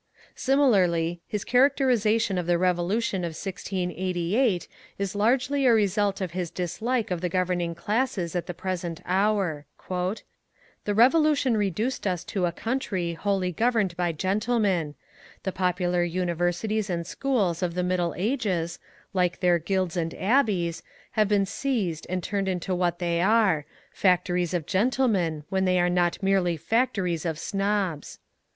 [0.33, 7.11] Similarly, his characterization of the Revolution of 1688 is largely a result of his dislike
[7.11, 10.23] of the governing classes at the present hour: The
[10.95, 14.95] Revolution reduced us to a country wholly governed by gentlemen;
[15.43, 18.79] the popular universities and schools of the Middle Ages,
[19.13, 20.81] like their guilds and abbeys,
[21.11, 25.91] had been seized and turned into what they are factories of gentlemen when they are
[25.91, 28.17] not merely factories of snobs.